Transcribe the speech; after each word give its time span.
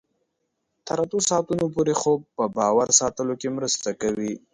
تر 0.85 0.97
اتو 1.03 1.17
ساعتونو 1.29 1.65
پورې 1.75 1.93
خوب 2.01 2.19
په 2.37 2.43
باور 2.57 2.87
ساتلو 2.99 3.33
کې 3.41 3.49
مرسته 3.57 3.89
کوي. 4.01 4.33